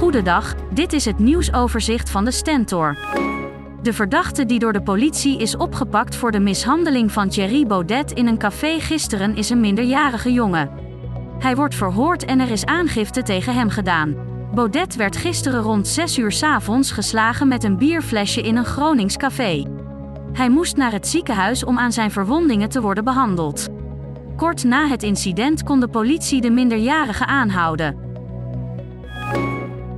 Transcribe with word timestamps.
Goedendag, 0.00 0.54
dit 0.70 0.92
is 0.92 1.04
het 1.04 1.18
nieuwsoverzicht 1.18 2.10
van 2.10 2.24
de 2.24 2.30
Stentor. 2.30 2.96
De 3.82 3.92
verdachte 3.92 4.46
die 4.46 4.58
door 4.58 4.72
de 4.72 4.82
politie 4.82 5.38
is 5.38 5.56
opgepakt 5.56 6.16
voor 6.16 6.30
de 6.30 6.40
mishandeling 6.40 7.12
van 7.12 7.28
Thierry 7.28 7.66
Baudet 7.66 8.12
in 8.12 8.26
een 8.26 8.38
café 8.38 8.80
gisteren 8.80 9.36
is 9.36 9.50
een 9.50 9.60
minderjarige 9.60 10.32
jongen. 10.32 10.70
Hij 11.38 11.56
wordt 11.56 11.74
verhoord 11.74 12.24
en 12.24 12.40
er 12.40 12.50
is 12.50 12.64
aangifte 12.64 13.22
tegen 13.22 13.54
hem 13.54 13.68
gedaan. 13.68 14.14
Baudet 14.54 14.96
werd 14.96 15.16
gisteren 15.16 15.62
rond 15.62 15.88
6 15.88 16.18
uur 16.18 16.32
's 16.32 16.42
avonds 16.42 16.92
geslagen 16.92 17.48
met 17.48 17.64
een 17.64 17.76
bierflesje 17.76 18.42
in 18.42 18.56
een 18.56 18.64
Gronings 18.64 19.16
café. 19.16 19.66
Hij 20.32 20.50
moest 20.50 20.76
naar 20.76 20.92
het 20.92 21.08
ziekenhuis 21.08 21.64
om 21.64 21.78
aan 21.78 21.92
zijn 21.92 22.10
verwondingen 22.10 22.68
te 22.68 22.80
worden 22.80 23.04
behandeld. 23.04 23.68
Kort 24.36 24.64
na 24.64 24.86
het 24.86 25.02
incident 25.02 25.62
kon 25.62 25.80
de 25.80 25.88
politie 25.88 26.40
de 26.40 26.50
minderjarige 26.50 27.26
aanhouden. 27.26 28.09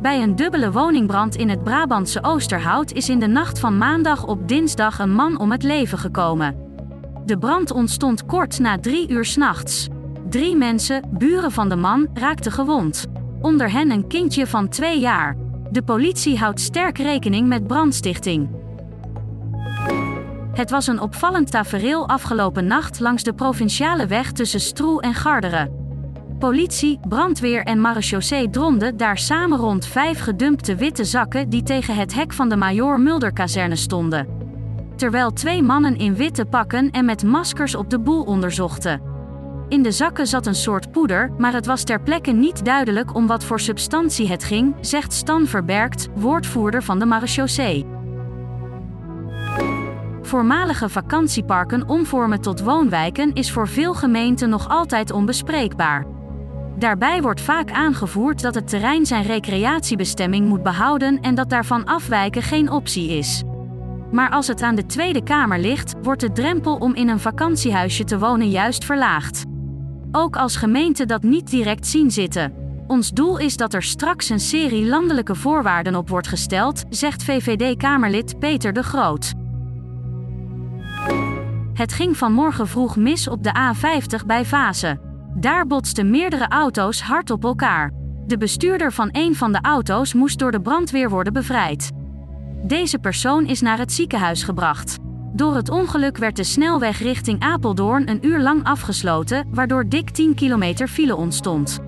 Bij 0.00 0.22
een 0.22 0.36
dubbele 0.36 0.72
woningbrand 0.72 1.36
in 1.36 1.48
het 1.48 1.64
Brabantse 1.64 2.22
Oosterhout 2.22 2.92
is 2.92 3.08
in 3.08 3.18
de 3.18 3.26
nacht 3.26 3.58
van 3.58 3.78
maandag 3.78 4.26
op 4.26 4.48
dinsdag 4.48 4.98
een 4.98 5.12
man 5.12 5.38
om 5.38 5.50
het 5.50 5.62
leven 5.62 5.98
gekomen. 5.98 6.56
De 7.24 7.38
brand 7.38 7.70
ontstond 7.70 8.26
kort 8.26 8.58
na 8.58 8.78
drie 8.78 9.10
uur 9.10 9.24
s'nachts. 9.24 9.88
Drie 10.28 10.56
mensen, 10.56 11.02
buren 11.10 11.52
van 11.52 11.68
de 11.68 11.76
man, 11.76 12.08
raakten 12.14 12.52
gewond. 12.52 13.06
Onder 13.40 13.72
hen 13.72 13.90
een 13.90 14.06
kindje 14.06 14.46
van 14.46 14.68
twee 14.68 15.00
jaar. 15.00 15.36
De 15.70 15.82
politie 15.82 16.38
houdt 16.38 16.60
sterk 16.60 16.98
rekening 16.98 17.48
met 17.48 17.66
brandstichting. 17.66 18.48
Het 20.52 20.70
was 20.70 20.86
een 20.86 21.00
opvallend 21.00 21.50
tafereel 21.50 22.08
afgelopen 22.08 22.66
nacht 22.66 23.00
langs 23.00 23.22
de 23.22 23.32
provinciale 23.32 24.06
weg 24.06 24.32
tussen 24.32 24.60
Stroe 24.60 25.02
en 25.02 25.14
Garderen. 25.14 25.79
Politie, 26.40 27.00
brandweer 27.08 27.62
en 27.62 27.80
marechaussee 27.80 28.50
dronden 28.50 28.96
daar 28.96 29.18
samen 29.18 29.58
rond 29.58 29.86
vijf 29.86 30.20
gedumpte 30.20 30.74
witte 30.74 31.04
zakken 31.04 31.48
die 31.48 31.62
tegen 31.62 31.94
het 31.94 32.14
hek 32.14 32.32
van 32.32 32.48
de 32.48 32.56
Major 32.56 33.00
Mulder-kazerne 33.00 33.76
stonden. 33.76 34.28
Terwijl 34.96 35.32
twee 35.32 35.62
mannen 35.62 35.96
in 35.96 36.14
witte 36.14 36.44
pakken 36.44 36.90
en 36.90 37.04
met 37.04 37.24
maskers 37.24 37.74
op 37.74 37.90
de 37.90 37.98
boel 37.98 38.22
onderzochten. 38.22 39.02
In 39.68 39.82
de 39.82 39.90
zakken 39.90 40.26
zat 40.26 40.46
een 40.46 40.54
soort 40.54 40.92
poeder, 40.92 41.32
maar 41.38 41.52
het 41.52 41.66
was 41.66 41.84
ter 41.84 42.02
plekke 42.02 42.30
niet 42.30 42.64
duidelijk 42.64 43.14
om 43.14 43.26
wat 43.26 43.44
voor 43.44 43.60
substantie 43.60 44.28
het 44.28 44.44
ging, 44.44 44.74
zegt 44.80 45.12
Stan 45.12 45.46
Verbergt, 45.46 46.08
woordvoerder 46.14 46.82
van 46.82 46.98
de 46.98 47.06
marechaussee. 47.06 47.86
Voormalige 50.22 50.88
vakantieparken 50.88 51.88
omvormen 51.88 52.40
tot 52.40 52.60
woonwijken 52.60 53.34
is 53.34 53.52
voor 53.52 53.68
veel 53.68 53.94
gemeenten 53.94 54.48
nog 54.48 54.68
altijd 54.68 55.10
onbespreekbaar. 55.10 56.18
Daarbij 56.80 57.22
wordt 57.22 57.40
vaak 57.40 57.70
aangevoerd 57.70 58.42
dat 58.42 58.54
het 58.54 58.68
terrein 58.68 59.06
zijn 59.06 59.22
recreatiebestemming 59.22 60.48
moet 60.48 60.62
behouden 60.62 61.20
en 61.20 61.34
dat 61.34 61.50
daarvan 61.50 61.84
afwijken 61.84 62.42
geen 62.42 62.70
optie 62.70 63.08
is. 63.10 63.42
Maar 64.10 64.30
als 64.30 64.46
het 64.46 64.62
aan 64.62 64.74
de 64.74 64.86
Tweede 64.86 65.22
Kamer 65.22 65.58
ligt, 65.58 65.94
wordt 66.02 66.20
de 66.20 66.32
drempel 66.32 66.76
om 66.76 66.94
in 66.94 67.08
een 67.08 67.20
vakantiehuisje 67.20 68.04
te 68.04 68.18
wonen 68.18 68.50
juist 68.50 68.84
verlaagd. 68.84 69.44
Ook 70.12 70.36
als 70.36 70.56
gemeenten 70.56 71.08
dat 71.08 71.22
niet 71.22 71.50
direct 71.50 71.86
zien 71.86 72.10
zitten. 72.10 72.52
Ons 72.86 73.10
doel 73.10 73.38
is 73.38 73.56
dat 73.56 73.74
er 73.74 73.82
straks 73.82 74.28
een 74.28 74.40
serie 74.40 74.86
landelijke 74.86 75.34
voorwaarden 75.34 75.94
op 75.94 76.08
wordt 76.08 76.28
gesteld, 76.28 76.84
zegt 76.88 77.24
VVD-Kamerlid 77.24 78.38
Peter 78.38 78.72
de 78.72 78.82
Groot. 78.82 79.32
Het 81.74 81.92
ging 81.92 82.16
vanmorgen 82.16 82.68
vroeg 82.68 82.96
mis 82.96 83.28
op 83.28 83.42
de 83.42 83.54
A50 83.54 84.26
bij 84.26 84.44
Vase. 84.44 85.09
Daar 85.34 85.66
botsten 85.66 86.10
meerdere 86.10 86.48
auto's 86.48 87.00
hard 87.00 87.30
op 87.30 87.44
elkaar. 87.44 87.92
De 88.26 88.38
bestuurder 88.38 88.92
van 88.92 89.08
een 89.12 89.34
van 89.34 89.52
de 89.52 89.60
auto's 89.60 90.14
moest 90.14 90.38
door 90.38 90.52
de 90.52 90.60
brandweer 90.60 91.10
worden 91.10 91.32
bevrijd. 91.32 91.90
Deze 92.62 92.98
persoon 92.98 93.46
is 93.46 93.60
naar 93.60 93.78
het 93.78 93.92
ziekenhuis 93.92 94.42
gebracht. 94.42 94.96
Door 95.32 95.54
het 95.54 95.68
ongeluk 95.68 96.16
werd 96.16 96.36
de 96.36 96.44
snelweg 96.44 96.98
richting 96.98 97.40
Apeldoorn 97.40 98.08
een 98.08 98.26
uur 98.26 98.40
lang 98.40 98.64
afgesloten, 98.64 99.54
waardoor 99.54 99.88
dik 99.88 100.10
10 100.10 100.34
kilometer 100.34 100.88
file 100.88 101.16
ontstond. 101.16 101.78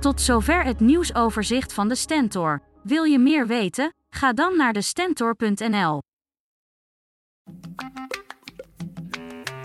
Tot 0.00 0.20
zover 0.20 0.64
het 0.64 0.80
nieuwsoverzicht 0.80 1.72
van 1.72 1.88
de 1.88 1.94
Stentor. 1.94 2.62
Wil 2.82 3.04
je 3.04 3.18
meer 3.18 3.46
weten? 3.46 3.94
Ga 4.10 4.32
dan 4.32 4.56
naar 4.56 4.72
de 4.72 4.82
stentor.nl. 4.82 6.00